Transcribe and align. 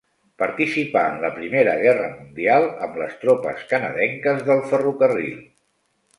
Participà 0.43 1.03
en 1.09 1.19
la 1.25 1.29
Primera 1.35 1.75
Guerra 1.81 2.07
Mundial 2.13 2.65
amb 2.87 2.99
les 3.03 3.15
tropes 3.27 3.63
canadenques 3.75 4.43
del 4.51 4.65
ferrocarril. 4.73 5.39